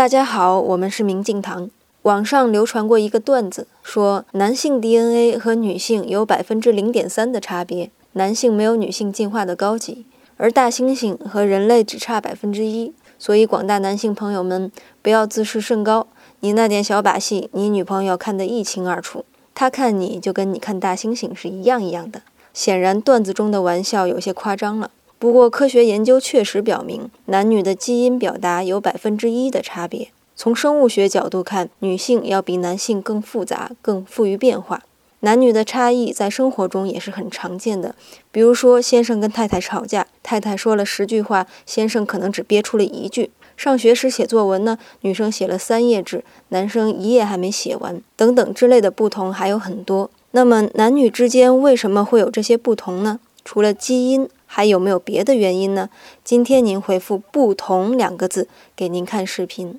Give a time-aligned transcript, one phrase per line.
[0.00, 1.68] 大家好，我们是明镜堂。
[2.04, 10.06] 网上流传过一个段子，说男性 DNA 和女性有百分之零点三的差别，男性没有女性进化的高级，
[10.38, 12.94] 而大猩猩和人类只差百分之一。
[13.18, 16.06] 所以广大男性朋友们不要自视甚高，
[16.40, 22.22] 你那点小把戏，你女朋友看得一清二楚，她看你就跟你看大猩猩是一样一样的。
[22.54, 24.90] 显然段子中的玩笑有些夸张了。
[25.20, 30.08] 不过，科学研究确实表明，男女的基因表达有百分之一的差别。
[30.34, 34.82] 从生物学角度看，女性要比男性更复杂、更富于变化。
[35.20, 37.94] 男女的差异在生活中也是很常见的。
[38.32, 43.30] 比如说，先生跟太太吵架，太太说了十句话，先生可能只憋出了一句。
[43.58, 50.10] 上学时写作文呢，女生写了三页纸，男生一页还没写完，等等之类的不同还有很多。
[50.30, 53.20] 那么，男女之间为什么会有这些不同呢？
[53.44, 55.88] 除了基因，还有没有别的原因呢？
[56.24, 59.78] 今天您回复“不同”两个字，给您看视频。